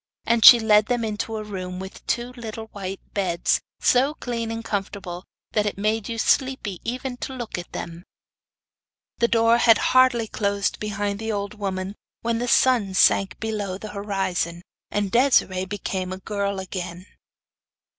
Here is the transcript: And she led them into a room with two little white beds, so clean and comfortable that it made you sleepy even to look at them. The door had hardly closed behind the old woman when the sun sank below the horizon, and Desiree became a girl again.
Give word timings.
And 0.25 0.43
she 0.43 0.59
led 0.59 0.87
them 0.87 1.05
into 1.05 1.37
a 1.37 1.43
room 1.43 1.77
with 1.77 2.03
two 2.07 2.33
little 2.33 2.65
white 2.71 3.01
beds, 3.13 3.61
so 3.79 4.15
clean 4.15 4.49
and 4.49 4.65
comfortable 4.65 5.25
that 5.51 5.67
it 5.67 5.77
made 5.77 6.09
you 6.09 6.17
sleepy 6.17 6.81
even 6.83 7.17
to 7.17 7.35
look 7.35 7.55
at 7.59 7.71
them. 7.71 8.03
The 9.19 9.27
door 9.27 9.59
had 9.59 9.77
hardly 9.93 10.25
closed 10.27 10.79
behind 10.79 11.19
the 11.19 11.31
old 11.31 11.53
woman 11.53 11.93
when 12.21 12.39
the 12.39 12.47
sun 12.47 12.95
sank 12.95 13.39
below 13.39 13.77
the 13.77 13.89
horizon, 13.89 14.63
and 14.89 15.11
Desiree 15.11 15.65
became 15.65 16.11
a 16.11 16.17
girl 16.17 16.59
again. 16.59 17.05